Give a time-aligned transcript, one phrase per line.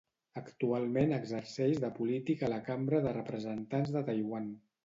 [0.39, 4.53] Actualment exerceix de polític a la cambra de representants de Taiwan.